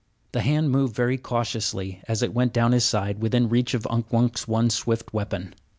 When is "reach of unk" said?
3.49-4.11